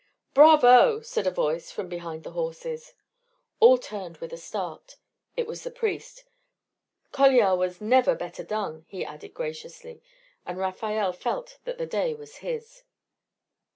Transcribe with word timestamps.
"Bravo!" 0.33 1.01
said 1.01 1.27
a 1.27 1.29
voice 1.29 1.69
from 1.69 1.87
behind 1.87 2.23
the 2.23 2.31
horses. 2.31 2.95
All 3.59 3.77
turned 3.77 4.17
with 4.17 4.33
a 4.33 4.35
start. 4.37 4.95
It 5.37 5.45
was 5.45 5.63
the 5.63 5.69
priest. 5.69 6.23
"Coliar 7.13 7.55
was 7.55 7.81
never 7.81 8.15
better 8.15 8.43
done," 8.43 8.83
he 8.87 9.05
added 9.05 9.35
graciously; 9.35 10.01
and 10.43 10.57
Rafael 10.57 11.13
felt 11.13 11.59
that 11.65 11.77
the 11.77 11.85
day 11.85 12.15
was 12.15 12.37
his. 12.37 12.81